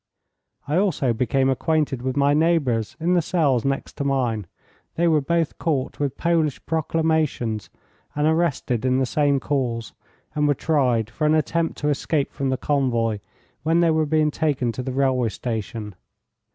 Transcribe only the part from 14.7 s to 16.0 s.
to the railway station.